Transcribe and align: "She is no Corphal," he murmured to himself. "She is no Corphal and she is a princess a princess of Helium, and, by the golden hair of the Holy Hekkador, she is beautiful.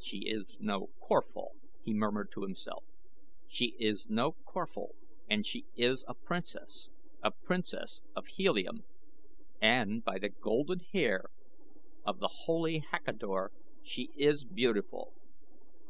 "She 0.00 0.20
is 0.24 0.58
no 0.58 0.86
Corphal," 0.98 1.50
he 1.82 1.92
murmured 1.92 2.30
to 2.32 2.40
himself. 2.44 2.82
"She 3.46 3.74
is 3.78 4.08
no 4.08 4.32
Corphal 4.32 4.94
and 5.28 5.44
she 5.44 5.66
is 5.76 6.02
a 6.08 6.14
princess 6.14 6.88
a 7.22 7.30
princess 7.30 8.00
of 8.16 8.26
Helium, 8.26 8.84
and, 9.60 10.02
by 10.02 10.18
the 10.18 10.30
golden 10.30 10.78
hair 10.94 11.24
of 12.06 12.20
the 12.20 12.44
Holy 12.46 12.84
Hekkador, 12.90 13.50
she 13.82 14.08
is 14.16 14.44
beautiful. 14.46 15.12